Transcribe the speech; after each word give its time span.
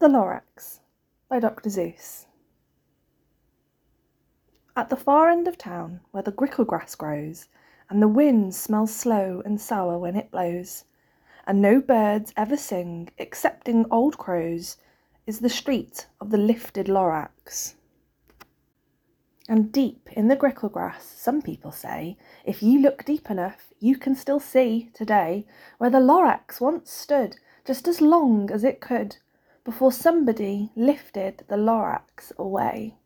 The 0.00 0.08
Lorax 0.08 0.80
by 1.28 1.40
Dr. 1.40 1.68
Seuss. 1.68 2.24
At 4.74 4.88
the 4.88 4.96
far 4.96 5.28
end 5.28 5.46
of 5.46 5.58
town, 5.58 6.00
where 6.10 6.22
the 6.22 6.32
grickle 6.32 6.64
grass 6.64 6.94
grows, 6.94 7.48
And 7.90 8.00
the 8.00 8.08
wind 8.08 8.54
smells 8.54 8.94
slow 8.94 9.42
and 9.44 9.60
sour 9.60 9.98
when 9.98 10.16
it 10.16 10.30
blows, 10.30 10.86
And 11.46 11.60
no 11.60 11.82
birds 11.82 12.32
ever 12.34 12.56
sing 12.56 13.10
excepting 13.18 13.84
old 13.90 14.16
crows, 14.16 14.78
Is 15.26 15.40
the 15.40 15.50
street 15.50 16.06
of 16.18 16.30
the 16.30 16.38
lifted 16.38 16.86
Lorax. 16.86 17.74
And 19.50 19.70
deep 19.70 20.08
in 20.12 20.28
the 20.28 20.36
grickle 20.36 20.70
grass, 20.70 21.04
some 21.04 21.42
people 21.42 21.72
say, 21.72 22.16
If 22.46 22.62
you 22.62 22.80
look 22.80 23.04
deep 23.04 23.30
enough, 23.30 23.74
you 23.80 23.98
can 23.98 24.14
still 24.14 24.40
see, 24.40 24.88
today, 24.94 25.46
Where 25.76 25.90
the 25.90 26.00
Lorax 26.00 26.58
once 26.58 26.90
stood, 26.90 27.36
just 27.66 27.86
as 27.86 28.00
long 28.00 28.50
as 28.50 28.64
it 28.64 28.80
could 28.80 29.18
before 29.70 29.92
somebody 29.92 30.68
lifted 30.74 31.44
the 31.46 31.56
Lorax 31.56 32.32
away. 32.36 32.96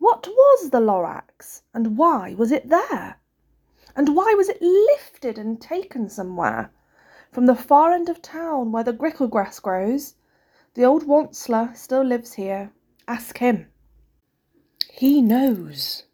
What 0.00 0.26
was 0.26 0.70
the 0.70 0.80
Lorax, 0.80 1.62
and 1.72 1.96
why 1.96 2.34
was 2.34 2.50
it 2.50 2.68
there? 2.68 3.20
And 3.94 4.16
why 4.16 4.34
was 4.36 4.48
it 4.48 4.60
lifted 4.60 5.38
and 5.38 5.60
taken 5.60 6.08
somewhere? 6.08 6.72
From 7.30 7.46
the 7.46 7.54
far 7.54 7.92
end 7.92 8.08
of 8.08 8.20
town 8.20 8.72
where 8.72 8.82
the 8.82 8.92
grickle 8.92 9.28
grass 9.28 9.60
grows, 9.60 10.14
the 10.74 10.82
old 10.82 11.06
Once-ler 11.06 11.70
still 11.76 12.02
lives 12.02 12.32
here. 12.32 12.72
Ask 13.06 13.38
him. 13.38 13.68
He 14.90 15.22
knows. 15.22 16.06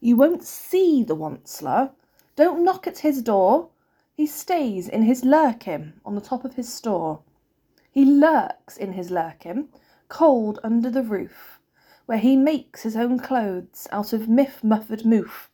You 0.00 0.16
won't 0.16 0.42
see 0.42 1.04
the 1.04 1.14
Once-ler. 1.14 1.92
Don't 2.34 2.64
knock 2.64 2.88
at 2.88 2.98
his 2.98 3.22
door. 3.22 3.68
He 4.12 4.26
stays 4.26 4.88
in 4.88 5.04
his 5.04 5.22
Lerkim 5.22 5.92
on 6.04 6.16
the 6.16 6.20
top 6.20 6.44
of 6.44 6.54
his 6.54 6.72
store. 6.72 7.22
He 7.92 8.06
lurks 8.06 8.78
in 8.78 8.94
his 8.94 9.10
Lerkim, 9.10 9.68
cold 10.08 10.58
under 10.64 10.88
the 10.88 11.02
roof, 11.02 11.60
where 12.06 12.16
he 12.16 12.36
makes 12.36 12.82
his 12.82 12.96
own 12.96 13.18
clothes 13.18 13.86
out 13.92 14.14
of 14.14 14.30
miff 14.30 14.64
muffed 14.64 15.04
moof. 15.04 15.48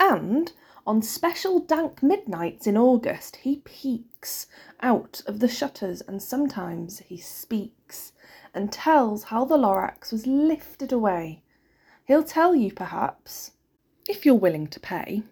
And 0.00 0.52
on 0.84 1.02
special 1.02 1.60
dank 1.60 2.02
midnights 2.02 2.66
in 2.66 2.76
August 2.76 3.36
he 3.36 3.58
peeks 3.58 4.48
out 4.80 5.22
of 5.28 5.38
the 5.38 5.46
shutters 5.46 6.00
and 6.00 6.20
sometimes 6.20 6.98
he 6.98 7.16
speaks 7.16 8.12
and 8.52 8.72
tells 8.72 9.22
how 9.22 9.44
the 9.44 9.56
Lorax 9.56 10.10
was 10.10 10.26
lifted 10.26 10.90
away. 10.90 11.44
He'll 12.04 12.24
tell 12.24 12.56
you 12.56 12.72
perhaps, 12.72 13.52
if 14.08 14.26
you're 14.26 14.34
willing 14.34 14.66
to 14.66 14.80
pay. 14.80 15.22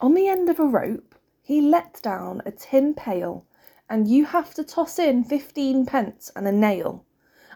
On 0.00 0.14
the 0.14 0.28
end 0.28 0.48
of 0.48 0.60
a 0.60 0.64
rope 0.64 1.16
he 1.42 1.60
lets 1.60 2.00
down 2.00 2.42
a 2.46 2.52
tin 2.52 2.94
pail 2.94 3.44
and 3.88 4.08
you 4.08 4.24
have 4.24 4.54
to 4.54 4.64
toss 4.64 4.98
in 4.98 5.24
fifteen 5.24 5.84
pence 5.84 6.30
and 6.34 6.46
a 6.46 6.52
nail, 6.52 7.04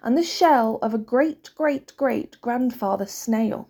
and 0.02 0.16
the 0.16 0.22
shell 0.22 0.78
of 0.82 0.94
a 0.94 0.98
great 0.98 1.50
great 1.54 1.96
great 1.96 2.40
grandfather 2.40 3.06
snail. 3.06 3.68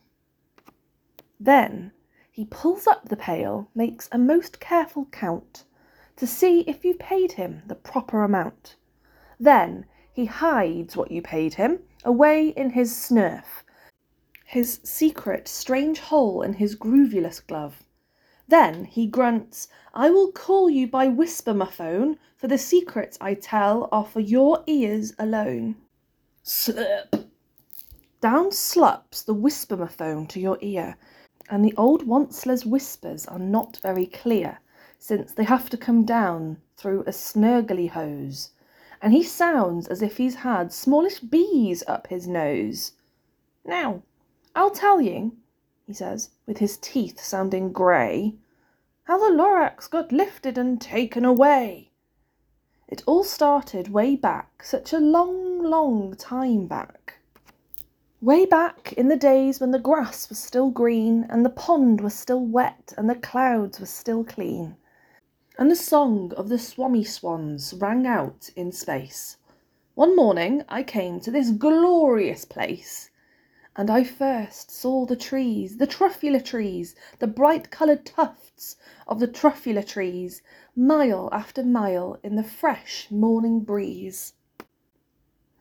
Then 1.40 1.92
he 2.30 2.44
pulls 2.44 2.86
up 2.86 3.08
the 3.08 3.16
pail, 3.16 3.68
makes 3.74 4.08
a 4.12 4.18
most 4.18 4.60
careful 4.60 5.06
count, 5.06 5.64
to 6.16 6.26
see 6.26 6.60
if 6.60 6.84
you 6.84 6.94
paid 6.94 7.32
him 7.32 7.62
the 7.66 7.74
proper 7.74 8.22
amount. 8.22 8.76
Then 9.40 9.86
he 10.12 10.26
hides 10.26 10.96
what 10.96 11.10
you 11.10 11.22
paid 11.22 11.54
him 11.54 11.80
away 12.04 12.48
in 12.48 12.70
his 12.70 12.92
snurf, 12.92 13.62
his 14.44 14.80
secret 14.82 15.46
strange 15.46 16.00
hole 16.00 16.42
in 16.42 16.54
his 16.54 16.74
groovulous 16.74 17.40
glove. 17.40 17.82
Then 18.48 18.86
he 18.86 19.06
grunts, 19.06 19.68
I 19.92 20.08
will 20.10 20.32
call 20.32 20.70
you 20.70 20.86
by 20.88 21.06
Whisper-ma-Phone, 21.06 22.18
for 22.34 22.48
the 22.48 22.56
secrets 22.56 23.18
I 23.20 23.34
tell 23.34 23.90
are 23.92 24.06
for 24.06 24.20
your 24.20 24.64
ears 24.66 25.12
alone. 25.18 25.76
Slurp! 26.42 27.28
Down 28.22 28.50
slups 28.50 29.22
the 29.22 29.34
whisper 29.34 29.86
phone 29.86 30.26
to 30.28 30.40
your 30.40 30.56
ear, 30.62 30.96
and 31.50 31.62
the 31.62 31.74
old 31.76 32.06
Once-ler's 32.06 32.64
whispers 32.64 33.26
are 33.26 33.38
not 33.38 33.78
very 33.82 34.06
clear, 34.06 34.60
since 34.98 35.32
they 35.32 35.44
have 35.44 35.68
to 35.70 35.76
come 35.76 36.04
down 36.04 36.56
through 36.76 37.02
a 37.02 37.12
snurgly 37.12 37.90
hose, 37.90 38.50
and 39.02 39.12
he 39.12 39.22
sounds 39.22 39.86
as 39.88 40.00
if 40.00 40.16
he's 40.16 40.36
had 40.36 40.72
smallish 40.72 41.20
bees 41.20 41.84
up 41.86 42.06
his 42.06 42.26
nose. 42.26 42.92
Now, 43.64 44.02
I'll 44.54 44.70
tell 44.70 45.00
you 45.00 45.36
he 45.88 45.94
says, 45.94 46.28
with 46.44 46.58
his 46.58 46.76
teeth 46.76 47.18
sounding 47.18 47.72
grey, 47.72 48.34
how 49.04 49.16
the 49.16 49.34
Lorax 49.34 49.88
got 49.88 50.12
lifted 50.12 50.58
and 50.58 50.78
taken 50.78 51.24
away. 51.24 51.90
It 52.86 53.02
all 53.06 53.24
started 53.24 53.88
way 53.88 54.14
back, 54.14 54.62
such 54.62 54.92
a 54.92 54.98
long, 54.98 55.62
long 55.62 56.14
time 56.14 56.66
back. 56.66 57.20
Way 58.20 58.44
back 58.44 58.92
in 58.98 59.08
the 59.08 59.16
days 59.16 59.60
when 59.60 59.70
the 59.70 59.78
grass 59.78 60.28
was 60.28 60.38
still 60.38 60.68
green, 60.68 61.26
and 61.30 61.42
the 61.42 61.48
pond 61.48 62.02
was 62.02 62.12
still 62.12 62.44
wet, 62.44 62.92
and 62.98 63.08
the 63.08 63.14
clouds 63.14 63.80
were 63.80 63.86
still 63.86 64.24
clean, 64.24 64.76
and 65.58 65.70
the 65.70 65.76
song 65.76 66.34
of 66.36 66.50
the 66.50 66.58
Swomee-Swans 66.58 67.72
rang 67.72 68.06
out 68.06 68.50
in 68.56 68.72
space. 68.72 69.38
One 69.94 70.14
morning 70.14 70.64
I 70.68 70.82
came 70.82 71.18
to 71.20 71.30
this 71.30 71.50
glorious 71.50 72.44
place 72.44 73.07
and 73.76 73.90
I 73.90 74.02
first 74.04 74.70
saw 74.70 75.06
the 75.06 75.16
trees, 75.16 75.76
the 75.76 75.86
truffula 75.86 76.40
trees, 76.42 76.94
the 77.18 77.26
bright 77.26 77.70
coloured 77.70 78.06
tufts 78.06 78.76
of 79.06 79.20
the 79.20 79.28
truffula 79.28 79.84
trees, 79.84 80.42
mile 80.74 81.28
after 81.32 81.62
mile 81.62 82.18
in 82.22 82.36
the 82.36 82.42
fresh 82.42 83.10
morning 83.10 83.60
breeze. 83.60 84.34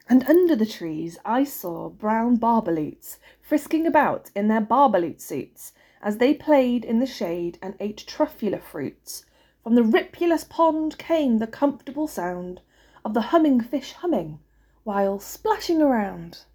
And 0.09 0.23
under 0.29 0.55
the 0.55 0.65
trees 0.65 1.19
I 1.25 1.43
saw 1.43 1.89
brown 1.89 2.37
barbaloots 2.37 3.17
frisking 3.41 3.85
about 3.85 4.31
in 4.35 4.47
their 4.47 4.61
barbaloot 4.61 5.19
suits 5.19 5.73
as 6.01 6.17
they 6.17 6.33
played 6.33 6.85
in 6.85 6.99
the 6.99 7.05
shade 7.05 7.59
and 7.61 7.75
ate 7.79 8.05
truffula 8.07 8.61
fruits. 8.61 9.25
From 9.63 9.75
the 9.75 9.83
ripulous 9.83 10.45
pond 10.45 10.97
came 10.97 11.39
the 11.39 11.47
comfortable 11.47 12.07
sound 12.07 12.61
of 13.03 13.13
the 13.13 13.33
humming 13.33 13.59
fish 13.59 13.91
humming 13.91 14.39
while 14.85 15.19
splashing 15.19 15.81
around. 15.81 16.45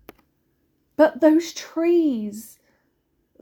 But 1.03 1.21
those 1.21 1.53
trees, 1.53 2.61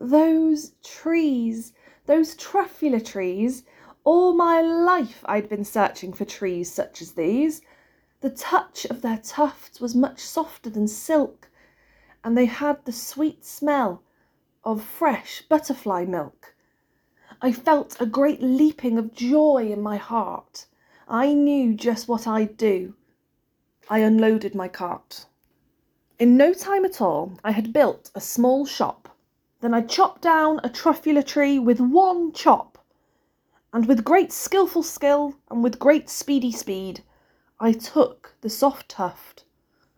those 0.01 0.73
trees, 0.83 1.75
those 2.07 2.35
truffula 2.35 3.05
trees, 3.05 3.65
all 4.03 4.33
my 4.33 4.63
life 4.63 5.23
I'd 5.27 5.51
been 5.51 5.67
searching 5.67 6.15
for 6.15 6.25
trees 6.25 6.73
such 6.73 7.03
as 7.03 7.13
these. 7.13 7.61
The 8.23 8.31
touch 8.31 8.87
of 8.87 9.03
their 9.03 9.19
tufts 9.19 9.79
was 9.79 9.95
much 9.95 10.21
softer 10.21 10.71
than 10.71 10.89
silk, 10.89 11.51
and 12.25 12.35
they 12.35 12.47
had 12.47 12.83
the 12.87 12.93
sweet 12.93 13.45
smell 13.45 14.05
of 14.65 14.83
fresh 14.83 15.43
butterfly 15.43 16.07
milk. 16.07 16.55
I 17.43 17.53
felt 17.53 18.01
a 18.01 18.07
great 18.07 18.41
leaping 18.41 18.97
of 18.97 19.13
joy 19.13 19.71
in 19.71 19.83
my 19.83 19.99
heart. 19.99 20.65
I 21.07 21.35
knew 21.35 21.75
just 21.75 22.09
what 22.09 22.27
I'd 22.27 22.57
do. 22.57 22.95
I 23.91 23.99
unloaded 23.99 24.55
my 24.55 24.69
cart. 24.69 25.27
In 26.21 26.37
no 26.37 26.53
time 26.53 26.85
at 26.85 27.01
all 27.01 27.39
I 27.43 27.53
had 27.53 27.73
built 27.73 28.11
a 28.15 28.21
small 28.21 28.67
shop. 28.67 29.17
Then 29.63 29.73
I 29.73 29.81
chopped 29.81 30.21
down 30.21 30.61
a 30.63 30.69
truffula 30.69 31.25
tree 31.25 31.59
with 31.59 31.81
one 31.81 32.33
chop, 32.33 32.77
and 33.73 33.87
with 33.87 34.05
great 34.05 34.31
skilful 34.31 34.83
skill 34.83 35.37
and 35.51 35.65
with 35.65 35.79
great 35.79 36.11
speedy 36.11 36.53
speed 36.53 37.03
I 37.59 37.73
took 37.73 38.35
the 38.43 38.51
soft 38.51 38.91
tuft 38.91 39.45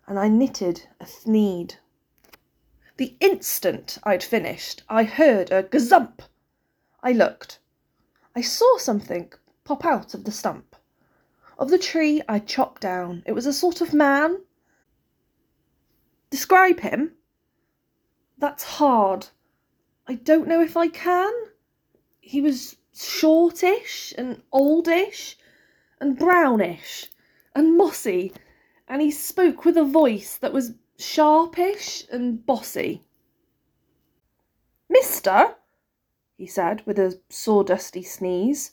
and 0.06 0.16
I 0.16 0.28
knitted 0.28 0.86
a 1.00 1.06
thneed. 1.06 1.78
The 2.98 3.16
instant 3.18 3.98
I'd 4.04 4.22
finished 4.22 4.84
I 4.88 5.02
heard 5.02 5.50
a 5.50 5.64
gazump. 5.64 6.20
I 7.02 7.10
looked. 7.10 7.58
I 8.36 8.42
saw 8.42 8.78
something 8.78 9.32
pop 9.64 9.84
out 9.84 10.14
of 10.14 10.22
the 10.22 10.30
stump. 10.30 10.76
Of 11.58 11.70
the 11.70 11.78
tree 11.78 12.22
I 12.28 12.38
chopped 12.38 12.80
down. 12.80 13.24
It 13.26 13.32
was 13.32 13.46
a 13.46 13.52
sort 13.52 13.80
of 13.80 13.92
man 13.92 14.38
Describe 16.32 16.80
him? 16.80 17.12
That's 18.38 18.64
hard. 18.64 19.26
I 20.08 20.14
don't 20.14 20.48
know 20.48 20.62
if 20.62 20.78
I 20.78 20.88
can. 20.88 21.30
He 22.22 22.40
was 22.40 22.76
shortish 22.96 24.14
and 24.16 24.42
oldish 24.50 25.36
and 26.00 26.18
brownish 26.18 27.04
and 27.54 27.76
mossy, 27.76 28.32
and 28.88 29.02
he 29.02 29.10
spoke 29.10 29.66
with 29.66 29.76
a 29.76 29.84
voice 29.84 30.38
that 30.38 30.54
was 30.54 30.72
sharpish 30.98 32.04
and 32.10 32.46
bossy. 32.46 33.04
Mister, 34.88 35.54
he 36.38 36.46
said 36.46 36.82
with 36.86 36.98
a 36.98 37.20
sawdusty 37.28 38.06
sneeze, 38.06 38.72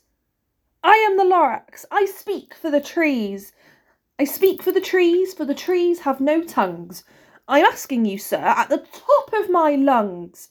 I 0.81 0.95
am 0.95 1.17
the 1.17 1.25
Lorax. 1.25 1.83
I 1.91 2.05
speak 2.05 2.53
for 2.53 2.71
the 2.71 2.79
trees. 2.79 3.51
I 4.17 4.23
speak 4.23 4.63
for 4.63 4.71
the 4.71 4.79
trees, 4.79 5.33
for 5.33 5.43
the 5.43 5.53
trees 5.53 5.99
have 5.99 6.21
no 6.21 6.41
tongues. 6.41 7.03
I'm 7.49 7.65
asking 7.65 8.05
you, 8.05 8.19
sir, 8.19 8.37
at 8.37 8.69
the 8.69 8.77
top 8.77 9.33
of 9.33 9.49
my 9.49 9.71
lungs. 9.73 10.49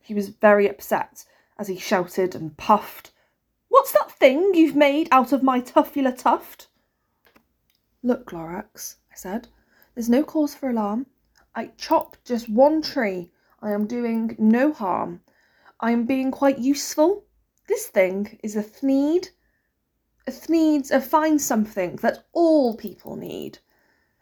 He 0.00 0.14
was 0.14 0.30
very 0.30 0.66
upset 0.66 1.26
as 1.58 1.68
he 1.68 1.78
shouted 1.78 2.34
and 2.34 2.56
puffed. 2.56 3.12
What's 3.68 3.92
that 3.92 4.10
thing 4.10 4.54
you've 4.54 4.74
made 4.74 5.10
out 5.12 5.30
of 5.30 5.42
my 5.42 5.60
tuffula 5.60 6.16
tuft? 6.16 6.68
Look, 8.02 8.30
Lorax, 8.32 8.96
I 9.12 9.16
said, 9.16 9.48
there's 9.94 10.08
no 10.08 10.24
cause 10.24 10.54
for 10.54 10.70
alarm. 10.70 11.04
I 11.54 11.66
chopped 11.76 12.24
just 12.24 12.48
one 12.48 12.80
tree. 12.80 13.30
I 13.60 13.72
am 13.72 13.86
doing 13.86 14.36
no 14.38 14.72
harm. 14.72 15.20
I 15.80 15.90
am 15.90 16.06
being 16.06 16.30
quite 16.30 16.58
useful. 16.58 17.26
This 17.68 17.88
thing 17.88 18.38
is 18.42 18.56
a 18.56 18.62
thneed. 18.62 19.28
A 20.26 20.30
thneed's 20.30 20.90
a 20.90 21.02
fine 21.02 21.38
something 21.38 21.96
that 21.96 22.24
all 22.32 22.74
people 22.74 23.16
need. 23.16 23.58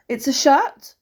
It's 0.08 0.26
a 0.26 0.32
shirt, 0.32 0.96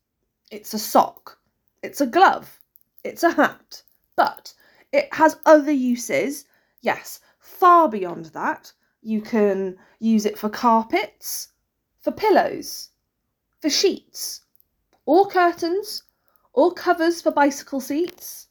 it's 0.51 0.75
a 0.75 0.79
sock, 0.79 1.39
it's 1.83 2.01
a 2.01 2.07
glove, 2.07 2.61
it's 3.03 3.23
a 3.23 3.33
hat, 3.33 3.83
but 4.17 4.55
it 4.93 5.13
has 5.13 5.39
other 5.45 5.73
uses. 5.73 6.47
Yes, 6.81 7.21
far 7.39 7.89
beyond 7.89 8.27
that. 8.27 8.73
You 9.03 9.21
can 9.21 9.77
use 9.99 10.25
it 10.25 10.39
for 10.39 10.49
carpets, 10.49 11.49
for 12.01 12.13
pillows, 12.13 12.91
for 13.61 13.69
sheets, 13.69 14.43
or 15.07 15.29
curtains, 15.29 16.03
or 16.53 16.73
covers 16.73 17.21
for 17.21 17.31
bicycle 17.31 17.81
seats. 17.81 18.49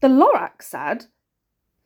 The 0.00 0.08
Lorax 0.08 0.62
said, 0.62 1.06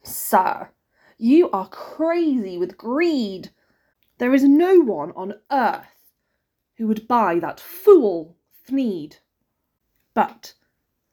Sir, 0.02 0.70
you 1.18 1.50
are 1.50 1.68
crazy 1.68 2.58
with 2.58 2.76
greed. 2.76 3.50
There 4.18 4.34
is 4.34 4.44
no 4.44 4.80
one 4.80 5.12
on 5.12 5.34
earth 5.50 6.01
who 6.82 6.88
would 6.88 7.06
buy 7.06 7.38
that 7.38 7.60
fool 7.60 8.36
Thneed. 8.66 9.18
But 10.14 10.54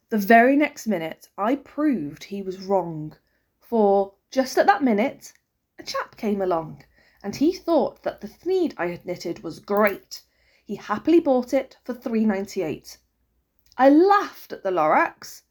the 0.10 0.18
very 0.18 0.56
next 0.56 0.88
minute 0.88 1.30
I 1.38 1.57
proved 1.57 2.24
he 2.24 2.42
was 2.42 2.60
wrong, 2.60 3.16
for 3.60 4.16
just 4.31 4.57
at 4.57 4.66
that 4.66 4.81
minute 4.81 5.31
a 5.77 5.83
chap 5.83 6.18
came 6.18 6.42
along 6.42 6.86
and 7.21 7.36
he 7.36 7.54
thought 7.54 8.01
that 8.01 8.19
the 8.19 8.27
thneed 8.27 8.74
I 8.80 8.88
had 8.88 9.06
knitted 9.06 9.44
was 9.44 9.60
great. 9.60 10.24
He 10.66 10.74
happily 10.74 11.19
bought 11.19 11.54
it 11.54 11.77
for 11.83 11.94
three 11.94 12.25
ninety 12.25 12.63
eight. 12.63 12.98
I 13.77 13.89
laughed 13.92 14.51
at 14.51 14.63
the 14.63 14.71
Lorax. 14.71 15.44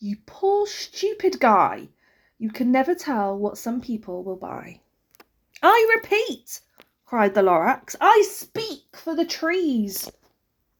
You 0.00 0.16
poor 0.26 0.66
stupid 0.66 1.38
guy. 1.38 1.88
You 2.36 2.50
can 2.50 2.72
never 2.72 2.96
tell 2.96 3.38
what 3.38 3.58
some 3.58 3.80
people 3.80 4.24
will 4.24 4.34
buy. 4.34 4.80
I 5.62 6.00
repeat, 6.02 6.62
cried 7.12 7.34
the 7.34 7.42
Lorax, 7.42 7.94
I 8.00 8.24
speak 8.26 8.96
for 8.96 9.14
the 9.14 9.26
trees. 9.26 10.10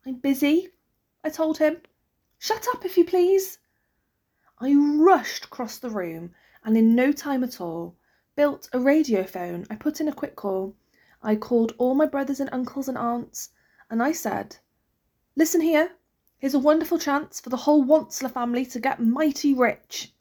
I'm 0.06 0.14
busy, 0.14 0.70
I 1.22 1.28
told 1.28 1.58
him. 1.58 1.82
Shut 2.38 2.66
up, 2.72 2.86
if 2.86 2.96
you 2.96 3.04
please. 3.04 3.58
I 4.58 4.72
rushed 4.74 5.44
across 5.44 5.76
the 5.76 5.90
room 5.90 6.32
and 6.64 6.74
in 6.74 6.94
no 6.94 7.12
time 7.12 7.44
at 7.44 7.60
all 7.60 7.96
built 8.34 8.70
a 8.72 8.80
radio 8.80 9.24
phone. 9.24 9.66
I 9.68 9.76
put 9.76 10.00
in 10.00 10.08
a 10.08 10.14
quick 10.14 10.34
call. 10.34 10.74
I 11.22 11.36
called 11.36 11.74
all 11.76 11.94
my 11.94 12.06
brothers 12.06 12.40
and 12.40 12.48
uncles 12.50 12.88
and 12.88 12.96
aunts, 12.96 13.50
and 13.90 14.02
I 14.02 14.12
said, 14.12 14.56
Listen 15.36 15.60
here, 15.60 15.90
here's 16.38 16.54
a 16.54 16.58
wonderful 16.58 16.98
chance 16.98 17.40
for 17.40 17.50
the 17.50 17.58
whole 17.58 17.82
Once-ler 17.82 18.30
family 18.30 18.64
to 18.64 18.80
get 18.80 19.02
mighty 19.02 19.52
rich. 19.52 20.14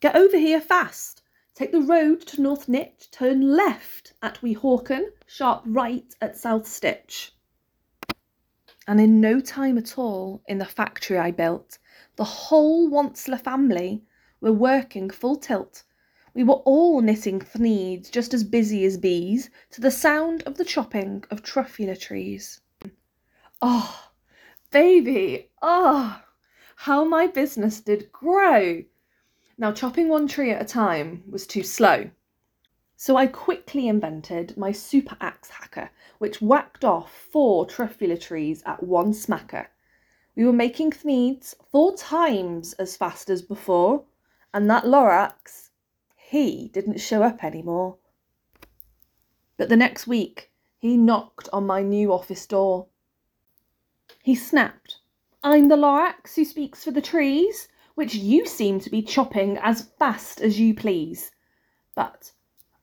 Get 0.00 0.16
over 0.16 0.36
here 0.36 0.60
fast. 0.60 1.22
Take 1.54 1.72
the 1.72 1.80
road 1.80 2.20
to 2.28 2.42
North 2.42 2.66
Nitch, 2.66 3.10
turn 3.10 3.56
left 3.56 4.12
at 4.22 4.40
Weehawken, 4.42 5.10
sharp 5.26 5.62
right 5.66 6.14
at 6.20 6.36
South 6.36 6.66
Stitch. 6.66 7.32
And 8.86 9.00
in 9.00 9.20
no 9.20 9.40
time 9.40 9.78
at 9.78 9.96
all, 9.96 10.42
in 10.46 10.58
the 10.58 10.64
factory 10.64 11.18
I 11.18 11.30
built, 11.30 11.78
the 12.16 12.24
whole 12.24 12.88
Once-ler 12.88 13.38
family 13.38 14.04
were 14.40 14.52
working 14.52 15.10
full 15.10 15.36
tilt 15.36 15.84
we 16.34 16.42
were 16.42 16.62
all 16.64 17.00
knitting 17.00 17.38
thneeds, 17.38 18.10
just 18.10 18.34
as 18.34 18.42
busy 18.42 18.84
as 18.84 18.98
bees, 18.98 19.50
to 19.70 19.80
the 19.80 19.90
sound 19.90 20.42
of 20.42 20.56
the 20.56 20.64
chopping 20.64 21.22
of 21.30 21.42
truffula 21.42 21.96
trees. 21.98 22.60
Oh, 23.62 24.10
baby, 24.72 25.50
oh, 25.62 26.20
how 26.74 27.04
my 27.04 27.28
business 27.28 27.80
did 27.80 28.10
grow! 28.10 28.82
Now, 29.56 29.72
chopping 29.72 30.08
one 30.08 30.26
tree 30.26 30.50
at 30.50 30.62
a 30.62 30.64
time 30.64 31.22
was 31.30 31.46
too 31.46 31.62
slow. 31.62 32.10
So 32.96 33.16
I 33.16 33.26
quickly 33.26 33.88
invented 33.88 34.56
my 34.56 34.72
super 34.72 35.16
axe 35.20 35.50
hacker, 35.50 35.90
which 36.18 36.40
whacked 36.40 36.84
off 36.84 37.12
four 37.12 37.66
truffula 37.66 38.20
trees 38.20 38.62
at 38.66 38.82
one 38.82 39.12
smacker. 39.12 39.66
We 40.36 40.44
were 40.44 40.52
making 40.52 40.90
thneeds 40.92 41.54
four 41.70 41.96
times 41.96 42.72
as 42.74 42.96
fast 42.96 43.30
as 43.30 43.42
before, 43.42 44.04
and 44.52 44.68
that 44.70 44.84
Lorax 44.84 45.70
he 46.16 46.68
didn't 46.68 47.00
show 47.00 47.22
up 47.22 47.44
anymore. 47.44 47.96
But 49.56 49.68
the 49.68 49.76
next 49.76 50.08
week, 50.08 50.50
he 50.78 50.96
knocked 50.96 51.48
on 51.52 51.66
my 51.66 51.82
new 51.82 52.12
office 52.12 52.44
door. 52.46 52.86
He 54.22 54.34
snapped, 54.34 54.98
I'm 55.44 55.68
the 55.68 55.76
Lorax 55.76 56.34
who 56.34 56.44
speaks 56.44 56.82
for 56.82 56.90
the 56.90 57.00
trees, 57.00 57.68
which 57.94 58.14
you 58.14 58.46
seem 58.46 58.80
to 58.80 58.90
be 58.90 59.02
chopping 59.02 59.58
as 59.58 59.88
fast 59.98 60.40
as 60.40 60.58
you 60.58 60.74
please. 60.74 61.30
But 61.94 62.32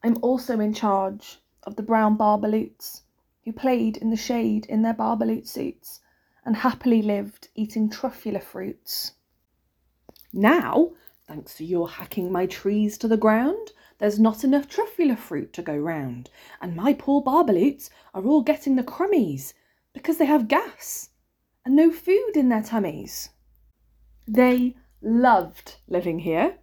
I'm 0.03 0.17
also 0.21 0.59
in 0.59 0.73
charge 0.73 1.39
of 1.63 1.75
the 1.75 1.83
brown 1.83 2.17
barbaloots 2.17 3.01
who 3.43 3.53
played 3.53 3.97
in 3.97 4.09
the 4.09 4.17
shade 4.17 4.65
in 4.67 4.81
their 4.81 4.93
barbaloot 4.93 5.47
suits 5.47 5.99
and 6.45 6.55
happily 6.55 7.01
lived 7.01 7.49
eating 7.55 7.89
truffula 7.89 8.41
fruits. 8.41 9.13
Now 10.33 10.91
Thanks 11.31 11.55
to 11.55 11.63
your 11.63 11.87
hacking 11.87 12.29
my 12.29 12.45
trees 12.45 12.97
to 12.97 13.07
the 13.07 13.15
ground, 13.15 13.71
there's 13.99 14.19
not 14.19 14.43
enough 14.43 14.67
truffula 14.67 15.17
fruit 15.17 15.53
to 15.53 15.61
go 15.61 15.77
round, 15.77 16.29
and 16.59 16.75
my 16.75 16.91
poor 16.91 17.23
barbaloots 17.23 17.89
are 18.13 18.25
all 18.25 18.41
getting 18.41 18.75
the 18.75 18.83
crummies 18.83 19.53
because 19.93 20.17
they 20.17 20.25
have 20.25 20.49
gas 20.49 21.11
and 21.63 21.73
no 21.73 21.89
food 21.89 22.31
in 22.35 22.49
their 22.49 22.61
tummies. 22.61 23.29
They 24.27 24.75
loved 25.01 25.77
living 25.88 26.19
here, 26.19 26.57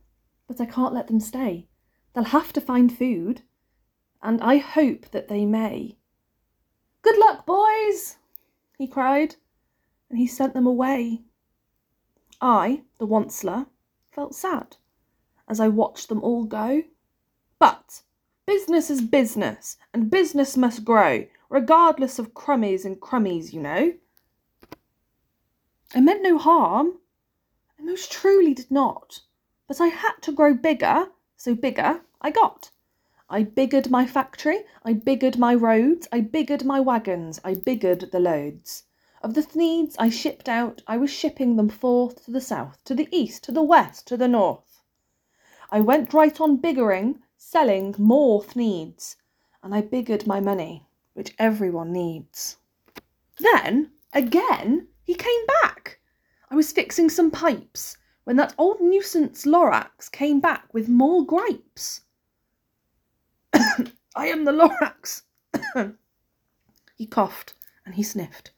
but 0.47 0.61
I 0.61 0.67
can't 0.67 0.95
let 0.95 1.07
them 1.09 1.21
stay. 1.21 1.69
They'll 2.15 2.25
have 2.25 2.53
to 2.55 2.61
find 2.61 2.97
food, 2.97 3.43
and 4.23 4.41
I 4.41 4.59
hope 4.59 5.11
that 5.11 5.29
they 5.29 5.45
may. 5.45 5.99
Good 7.03 7.19
luck, 7.19 7.47
boys, 7.47 8.17
he 8.77 8.87
cried, 8.87 9.37
and 10.11 10.19
he 10.19 10.27
sent 10.27 10.55
them 10.55 10.67
away. 10.67 11.23
I, 12.41 12.83
the 12.99 13.07
Once-ler, 13.07 13.67
felt 14.11 14.35
sad 14.35 14.77
as 15.49 15.61
I 15.61 15.69
watched 15.69 16.09
them 16.09 16.23
all 16.23 16.45
go. 16.45 16.83
But 17.59 18.03
business 18.47 18.91
is 18.91 19.01
business, 19.01 19.77
and 19.93 20.11
business 20.11 20.57
must 20.57 20.85
grow, 20.85 21.27
regardless 21.51 22.19
of 22.19 22.35
crummies 22.35 22.85
and 22.85 23.01
crummies, 23.01 23.53
you 23.53 23.61
know. 23.61 23.95
I 25.95 26.01
meant 26.01 26.23
no 26.23 26.39
harm. 26.39 26.99
I 27.79 27.85
most 27.85 28.11
truly 28.11 28.55
did 28.55 28.71
not. 28.71 29.21
But 29.67 29.81
I 29.81 29.87
had 29.87 30.15
to 30.23 30.33
grow 30.33 30.55
bigger, 30.55 31.11
so 31.37 31.55
bigger 31.55 32.03
I 32.21 32.31
got. 32.31 32.71
I 33.31 33.43
biggered 33.43 33.91
my 33.91 34.07
factory, 34.07 34.65
I 34.85 34.95
biggered 34.95 35.39
my 35.39 35.55
roads, 35.55 36.09
I 36.11 36.23
biggered 36.23 36.65
my 36.65 36.81
wagons, 36.81 37.39
I 37.45 37.55
biggered 37.55 38.11
the 38.11 38.21
loads. 38.21 38.85
Of 39.23 39.35
the 39.35 39.43
thneeds 39.43 39.97
I 39.99 40.09
shipped 40.09 40.49
out, 40.49 40.83
I 40.87 40.97
was 40.97 41.11
shipping 41.11 41.57
them 41.57 41.69
forth 41.69 42.25
to 42.25 42.31
the 42.31 42.41
south, 42.41 42.83
to 42.85 42.95
the 42.95 43.09
east, 43.13 43.45
to 43.45 43.53
the 43.53 43.63
west, 43.63 44.07
to 44.09 44.17
the 44.17 44.29
north. 44.29 44.81
I 45.71 45.81
went 45.81 46.15
right 46.15 46.41
on 46.41 46.57
biggering, 46.57 47.21
selling 47.37 47.95
more 47.99 48.43
thneeds, 48.43 49.17
and 49.63 49.75
I 49.75 49.83
biggered 49.83 50.27
my 50.27 50.41
money, 50.41 50.87
which 51.13 51.35
everyone 51.39 51.93
needs. 51.93 52.57
Then, 53.39 53.93
again, 54.13 54.89
he 55.05 55.15
came 55.15 55.47
back. 55.63 55.78
I 56.51 56.55
was 56.55 56.73
fixing 56.73 57.11
some 57.11 57.31
pipes 57.31 57.97
when 58.25 58.37
that 58.37 58.55
old 58.57 58.81
nuisance 58.81 59.45
Lorax 59.45 60.11
came 60.11 60.41
back 60.41 60.73
with 60.73 60.89
more 60.89 61.25
gripes. 61.25 62.03
I 63.53 64.29
am 64.29 64.45
the 64.45 64.53
Lorax. 64.53 65.23
he 66.97 67.07
coughed 67.07 67.55
and 67.85 67.95
he 67.95 68.03
sniffed. 68.03 68.53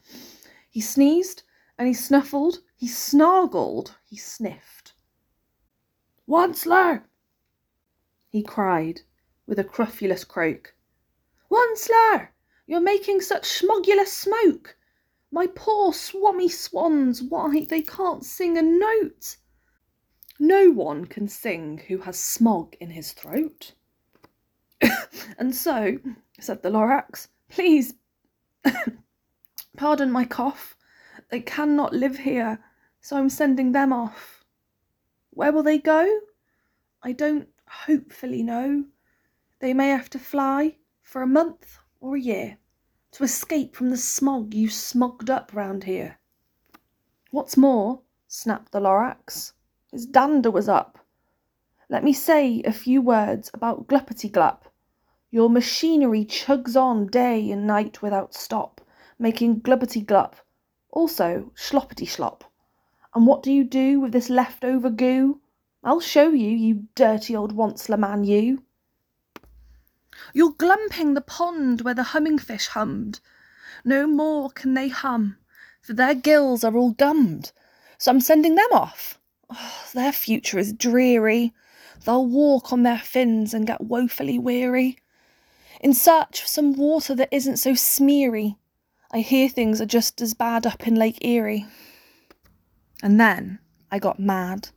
He 0.70 0.80
sneezed 0.80 1.42
and 1.78 1.88
he 1.88 1.94
snuffled, 1.94 2.60
he 2.76 2.86
snargled, 2.86 3.94
he 4.04 4.16
sniffed. 4.16 4.94
Once-ler! 6.26 7.04
he 8.28 8.42
cried 8.42 9.00
with 9.46 9.58
a 9.58 9.64
cruffulous 9.64 10.24
croak. 10.24 10.74
Once-ler! 11.48 12.32
You're 12.66 12.80
making 12.80 13.20
such 13.20 13.46
smogulous 13.46 14.12
smoke! 14.12 14.76
My 15.32 15.46
poor 15.54 15.92
Swomee-Swans, 15.92 17.22
why, 17.22 17.64
they 17.68 17.82
can't 17.82 18.24
sing 18.24 18.58
a 18.58 18.62
note! 18.62 19.36
No 20.38 20.70
one 20.70 21.06
can 21.06 21.28
sing 21.28 21.82
who 21.88 21.98
has 21.98 22.18
smog 22.18 22.74
in 22.80 22.90
his 22.90 23.12
throat. 23.12 23.74
and 25.38 25.54
so, 25.54 25.98
said 26.40 26.62
the 26.62 26.70
Lorax, 26.70 27.28
please 27.48 27.94
Pardon 29.76 30.10
my 30.10 30.24
cough. 30.24 30.76
They 31.30 31.40
cannot 31.40 31.94
live 31.94 32.18
here, 32.18 32.58
so 33.00 33.16
I'm 33.16 33.30
sending 33.30 33.72
them 33.72 33.92
off. 33.92 34.44
Where 35.30 35.52
will 35.52 35.62
they 35.62 35.78
go? 35.78 36.20
I 37.02 37.12
don't 37.12 37.48
hopefully 37.66 38.42
know. 38.42 38.84
They 39.60 39.72
may 39.72 39.88
have 39.88 40.10
to 40.10 40.18
fly 40.18 40.76
for 41.02 41.22
a 41.22 41.26
month 41.26 41.78
or 42.00 42.16
a 42.16 42.20
year. 42.20 42.58
To 43.12 43.24
escape 43.24 43.74
from 43.74 43.90
the 43.90 43.96
smog 43.96 44.54
you 44.54 44.68
smogged 44.68 45.30
up 45.30 45.52
round 45.52 45.84
here. 45.84 46.18
What's 47.30 47.56
more, 47.56 48.02
snapped 48.28 48.72
the 48.72 48.80
Lorax, 48.80 49.52
his 49.90 50.06
dander 50.06 50.50
was 50.50 50.68
up. 50.68 50.98
Let 51.88 52.04
me 52.04 52.12
say 52.12 52.62
a 52.62 52.72
few 52.72 53.02
words 53.02 53.50
about 53.52 53.88
Gluppity 53.88 54.30
Glup. 54.30 54.72
Your 55.32 55.50
machinery 55.50 56.24
chugs 56.24 56.76
on 56.76 57.08
day 57.08 57.50
and 57.50 57.66
night 57.66 58.00
without 58.00 58.34
stop, 58.34 58.80
making 59.18 59.60
gluppity 59.62 60.06
glup, 60.06 60.36
also 60.90 61.52
sloppity 61.56 62.08
slop. 62.08 62.44
And 63.14 63.26
what 63.26 63.42
do 63.42 63.52
you 63.52 63.64
do 63.64 63.98
with 63.98 64.12
this 64.12 64.30
leftover 64.30 64.90
goo? 64.90 65.40
I'll 65.82 66.00
show 66.00 66.30
you, 66.30 66.50
you 66.50 66.86
dirty 66.94 67.34
old 67.34 67.52
Once-ler 67.52 67.96
man, 67.96 68.22
you. 68.22 68.62
You're 70.32 70.52
glumping 70.52 71.14
the 71.14 71.20
pond 71.20 71.82
where 71.82 71.94
the 71.94 72.02
humming 72.14 72.38
fish 72.38 72.68
hummed. 72.68 73.20
No 73.84 74.06
more 74.06 74.50
can 74.50 74.74
they 74.74 74.88
hum, 74.88 75.36
for 75.80 75.92
their 75.94 76.14
gills 76.14 76.64
are 76.64 76.76
all 76.76 76.92
gummed. 76.92 77.52
So 77.98 78.10
I'm 78.10 78.20
sending 78.20 78.54
them 78.54 78.72
off. 78.72 79.18
Oh, 79.48 79.84
their 79.94 80.12
future 80.12 80.58
is 80.58 80.72
dreary. 80.72 81.52
They'll 82.04 82.26
walk 82.26 82.72
on 82.72 82.82
their 82.82 82.98
fins 82.98 83.52
and 83.52 83.66
get 83.66 83.82
woefully 83.82 84.38
weary. 84.38 84.98
In 85.80 85.94
search 85.94 86.42
of 86.42 86.48
some 86.48 86.74
water 86.74 87.14
that 87.14 87.28
isn't 87.30 87.58
so 87.58 87.74
smeary. 87.74 88.56
I 89.12 89.20
hear 89.20 89.48
things 89.48 89.80
are 89.80 89.86
just 89.86 90.20
as 90.20 90.34
bad 90.34 90.66
up 90.66 90.86
in 90.86 90.94
Lake 90.94 91.24
Erie. 91.24 91.66
And 93.02 93.20
then 93.20 93.58
I 93.90 93.98
got 93.98 94.20
mad. 94.20 94.68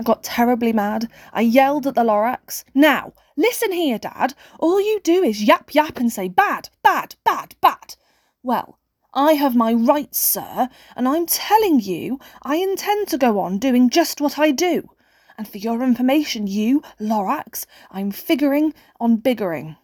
I 0.00 0.02
got 0.02 0.22
terribly 0.22 0.72
mad. 0.72 1.10
I 1.30 1.42
yelled 1.42 1.86
at 1.86 1.94
the 1.94 2.00
Lorax. 2.02 2.64
Now, 2.72 3.12
listen 3.36 3.70
here, 3.70 3.98
Dad. 3.98 4.32
All 4.58 4.80
you 4.80 4.98
do 5.04 5.22
is 5.22 5.44
yap 5.44 5.74
yap 5.74 5.98
and 5.98 6.10
say 6.10 6.26
bad, 6.26 6.70
bad, 6.82 7.16
bad, 7.22 7.54
bad. 7.60 7.96
Well, 8.42 8.78
I 9.12 9.34
have 9.34 9.54
my 9.54 9.74
rights, 9.74 10.18
sir, 10.18 10.70
and 10.96 11.06
I'm 11.06 11.26
telling 11.26 11.80
you 11.80 12.18
I 12.42 12.56
intend 12.56 13.08
to 13.08 13.18
go 13.18 13.40
on 13.40 13.58
doing 13.58 13.90
just 13.90 14.22
what 14.22 14.38
I 14.38 14.52
do. 14.52 14.88
And 15.36 15.46
for 15.46 15.58
your 15.58 15.82
information, 15.82 16.46
you, 16.46 16.82
Lorax, 16.98 17.66
I'm 17.90 18.10
figuring 18.10 18.72
on 18.98 19.18
biggering. 19.18 19.76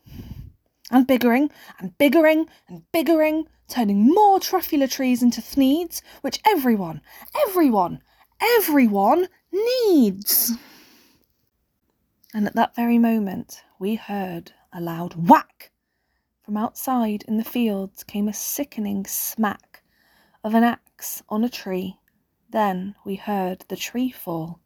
And 0.91 1.07
biggering, 1.07 1.51
and 1.79 1.99
biggering, 1.99 2.47
and 2.69 2.91
biggering, 2.91 3.49
turning 3.69 4.07
more 4.07 4.41
truffula 4.41 4.91
trees 4.91 5.23
into 5.23 5.43
thneeds, 5.43 6.01
which 6.23 6.41
everyone, 6.47 7.03
everyone, 7.47 8.01
everyone 8.41 9.29
needs. 9.53 10.53
And 12.35 12.47
at 12.47 12.55
that 12.55 12.75
very 12.75 12.99
moment, 12.99 13.63
we 13.79 13.95
heard 13.95 14.53
a 14.73 14.81
loud 14.81 15.29
whack. 15.29 15.71
From 16.43 16.57
outside 16.57 17.25
in 17.27 17.39
the 17.39 17.45
fields 17.45 18.05
came 18.05 18.29
a 18.29 18.33
sickening 18.33 19.05
smack 19.07 19.83
of 20.45 20.55
an 20.55 20.63
axe 20.63 21.23
on 21.29 21.43
a 21.43 21.49
tree. 21.49 21.99
Then 22.51 22.95
we 23.05 23.17
heard 23.17 23.65
the 23.69 23.77
tree 23.77 24.11
fall, 24.11 24.61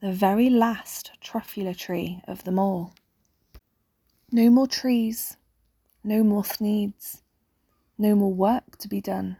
the 0.00 0.12
very 0.12 0.48
last 0.48 1.12
truffula 1.20 1.76
tree 1.76 2.22
of 2.28 2.44
them 2.44 2.58
all. 2.58 2.94
No 4.30 4.48
more 4.48 4.66
trees, 4.66 5.36
no 6.04 6.22
more 6.22 6.44
needs, 6.60 7.22
no 7.98 8.14
more 8.14 8.32
work 8.32 8.76
to 8.78 8.88
be 8.88 9.00
done. 9.00 9.38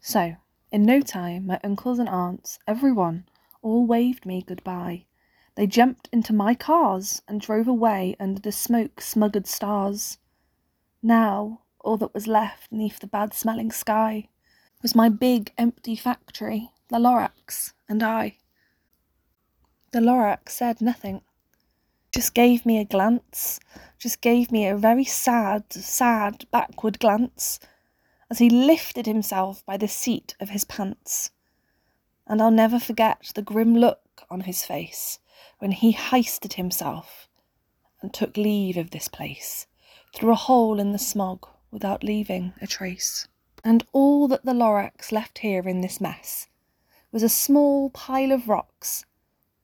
So, 0.00 0.36
in 0.72 0.84
no 0.84 1.00
time, 1.00 1.46
my 1.46 1.58
uncles 1.64 1.98
and 1.98 2.08
aunts, 2.08 2.58
everyone, 2.66 3.24
all 3.62 3.86
waved 3.86 4.24
me 4.24 4.42
goodbye. 4.46 5.04
They 5.56 5.66
jumped 5.66 6.08
into 6.12 6.32
my 6.32 6.54
cars 6.54 7.22
and 7.26 7.40
drove 7.40 7.66
away 7.66 8.16
under 8.20 8.40
the 8.40 8.52
smoke 8.52 9.00
smuggered 9.00 9.46
stars. 9.46 10.18
Now, 11.02 11.62
all 11.80 11.96
that 11.98 12.14
was 12.14 12.26
left 12.26 12.70
neath 12.70 13.00
the 13.00 13.06
bad 13.06 13.34
smelling 13.34 13.72
sky 13.72 14.28
was 14.82 14.94
my 14.94 15.08
big 15.08 15.52
empty 15.58 15.96
factory, 15.96 16.70
the 16.88 16.98
Lorax, 16.98 17.72
and 17.88 18.02
I. 18.02 18.36
The 19.92 20.00
Lorax 20.00 20.50
said 20.50 20.80
nothing, 20.80 21.22
just 22.12 22.34
gave 22.34 22.64
me 22.64 22.78
a 22.78 22.84
glance, 22.84 23.60
just 23.98 24.20
gave 24.20 24.50
me 24.50 24.66
a 24.66 24.76
very 24.76 25.04
sad, 25.04 25.72
sad 25.72 26.44
backward 26.50 26.98
glance 26.98 27.60
as 28.30 28.38
he 28.38 28.48
lifted 28.48 29.06
himself 29.06 29.64
by 29.66 29.76
the 29.76 29.88
seat 29.88 30.34
of 30.40 30.50
his 30.50 30.64
pants 30.64 31.30
and 32.30 32.40
I'll 32.40 32.52
never 32.52 32.78
forget 32.78 33.32
the 33.34 33.42
grim 33.42 33.76
look 33.76 34.22
on 34.30 34.42
his 34.42 34.62
face 34.62 35.18
when 35.58 35.72
he 35.72 35.92
heisted 35.92 36.52
himself 36.52 37.28
and 38.00 38.14
took 38.14 38.36
leave 38.36 38.76
of 38.76 38.92
this 38.92 39.08
place 39.08 39.66
through 40.14 40.30
a 40.30 40.36
hole 40.36 40.78
in 40.78 40.92
the 40.92 40.98
smog 40.98 41.48
without 41.72 42.04
leaving 42.04 42.52
a 42.62 42.68
trace. 42.68 43.26
And 43.64 43.84
all 43.92 44.28
that 44.28 44.44
the 44.44 44.54
Lorax 44.54 45.10
left 45.10 45.40
here 45.40 45.68
in 45.68 45.80
this 45.80 46.00
mess 46.00 46.46
was 47.10 47.24
a 47.24 47.28
small 47.28 47.90
pile 47.90 48.30
of 48.30 48.48
rocks 48.48 49.04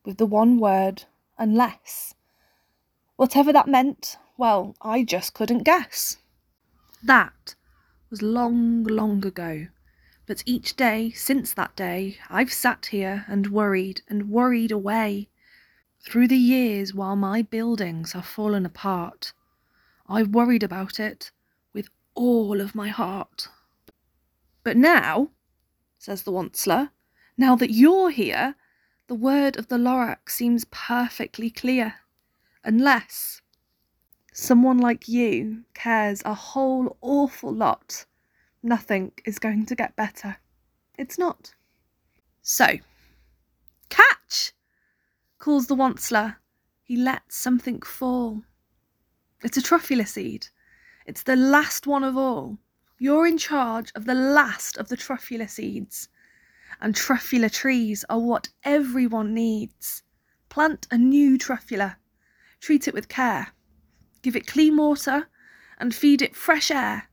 with 0.04 0.16
the 0.18 0.26
one 0.26 0.58
word, 0.58 1.04
unless. 1.38 2.14
Whatever 3.14 3.52
that 3.52 3.68
meant, 3.68 4.18
well, 4.36 4.74
I 4.82 5.04
just 5.04 5.34
couldn't 5.34 5.62
guess. 5.62 6.16
That 7.00 7.54
was 8.10 8.22
long, 8.22 8.84
long 8.84 9.24
ago. 9.24 9.66
But 10.26 10.42
each 10.46 10.76
day 10.76 11.12
since 11.12 11.52
that 11.54 11.76
day, 11.76 12.18
I've 12.28 12.52
sat 12.52 12.86
here 12.86 13.24
and 13.28 13.48
worried 13.48 14.02
and 14.08 14.30
worried 14.30 14.72
away. 14.72 15.28
Through 16.00 16.28
the 16.28 16.36
years 16.36 16.94
while 16.94 17.16
my 17.16 17.42
buildings 17.42 18.12
have 18.12 18.26
fallen 18.26 18.66
apart, 18.66 19.32
I've 20.08 20.28
worried 20.28 20.62
about 20.62 21.00
it 21.00 21.30
with 21.72 21.88
all 22.14 22.60
of 22.60 22.74
my 22.74 22.88
heart. 22.88 23.48
But 24.62 24.76
now, 24.76 25.30
says 25.98 26.22
the 26.22 26.32
Once-ler, 26.32 26.90
now 27.36 27.56
that 27.56 27.70
you're 27.70 28.10
here, 28.10 28.56
the 29.08 29.14
word 29.14 29.56
of 29.56 29.68
the 29.68 29.78
Lorax 29.78 30.30
seems 30.30 30.64
perfectly 30.66 31.50
clear. 31.50 31.94
Unless 32.64 33.42
someone 34.38 34.76
like 34.76 35.08
you 35.08 35.64
cares 35.72 36.20
a 36.26 36.34
whole 36.34 36.98
awful 37.00 37.50
lot 37.50 38.04
nothing 38.62 39.10
is 39.24 39.38
going 39.38 39.64
to 39.64 39.74
get 39.74 39.96
better. 39.96 40.36
It's 40.98 41.18
not. 41.18 41.54
So, 42.42 42.66
catch! 43.88 44.52
calls 45.38 45.68
the 45.68 45.74
Once-ler. 45.74 46.36
He 46.82 46.96
lets 46.96 47.34
something 47.34 47.80
fall. 47.80 48.42
It's 49.42 49.56
a 49.56 49.62
truffula 49.62 50.06
seed. 50.06 50.48
It's 51.06 51.22
the 51.22 51.36
last 51.36 51.86
one 51.86 52.04
of 52.04 52.18
all. 52.18 52.58
You're 52.98 53.26
in 53.26 53.38
charge 53.38 53.90
of 53.94 54.04
the 54.04 54.14
last 54.14 54.76
of 54.76 54.88
the 54.88 54.98
truffula 54.98 55.48
seeds. 55.48 56.10
And 56.80 56.94
truffula 56.94 57.50
trees 57.50 58.04
are 58.10 58.20
what 58.20 58.48
everyone 58.64 59.32
needs. 59.32 60.02
Plant 60.50 60.86
a 60.90 60.98
new 60.98 61.38
truffula. 61.38 61.96
Treat 62.60 62.86
it 62.86 62.92
with 62.92 63.08
care. 63.08 63.54
Give 64.26 64.34
it 64.34 64.48
clean 64.48 64.76
water 64.76 65.28
and 65.78 65.94
feed 65.94 66.20
it 66.20 66.34
fresh 66.34 66.72
air 66.72 67.04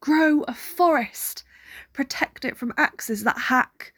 grow 0.00 0.40
a 0.48 0.54
forest, 0.54 1.44
protect 1.92 2.46
it 2.46 2.56
from 2.56 2.72
axes 2.78 3.24
that 3.24 3.36
hack. 3.36 3.92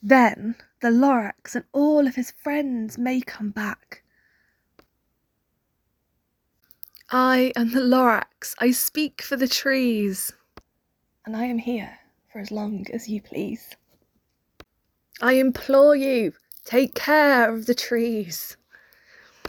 Then 0.00 0.54
the 0.80 0.92
Lorax 0.92 1.56
and 1.56 1.64
all 1.72 2.06
of 2.06 2.14
his 2.14 2.30
friends 2.30 2.96
may 2.96 3.20
come 3.20 3.50
back. 3.50 4.04
I 7.10 7.52
am 7.56 7.72
the 7.72 7.80
Lorax, 7.80 8.54
I 8.60 8.70
speak 8.70 9.20
for 9.20 9.34
the 9.34 9.48
trees, 9.48 10.32
and 11.26 11.36
I 11.36 11.46
am 11.46 11.58
here 11.58 11.98
for 12.30 12.38
as 12.38 12.52
long 12.52 12.86
as 12.92 13.08
you 13.08 13.20
please. 13.20 13.74
I 15.20 15.32
implore 15.32 15.96
you, 15.96 16.34
take 16.64 16.94
care 16.94 17.52
of 17.52 17.66
the 17.66 17.74
trees. 17.74 18.56